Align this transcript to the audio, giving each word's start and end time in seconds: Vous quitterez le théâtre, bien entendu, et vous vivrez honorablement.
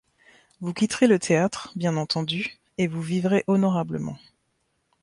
Vous 0.61 0.73
quitterez 0.73 1.05
le 1.05 1.19
théâtre, 1.19 1.71
bien 1.75 1.95
entendu, 1.95 2.57
et 2.79 2.87
vous 2.87 3.03
vivrez 3.03 3.43
honorablement. 3.45 4.17